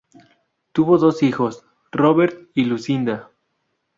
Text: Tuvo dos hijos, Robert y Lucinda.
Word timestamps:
Tuvo 0.71 0.97
dos 0.97 1.21
hijos, 1.21 1.63
Robert 1.91 2.49
y 2.55 2.63
Lucinda. 2.63 3.29